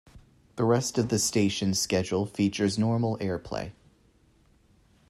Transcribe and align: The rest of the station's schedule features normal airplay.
The 0.55 0.63
rest 0.65 0.97
of 0.97 1.09
the 1.09 1.19
station's 1.19 1.77
schedule 1.77 2.25
features 2.25 2.75
normal 2.75 3.19
airplay. 3.19 3.73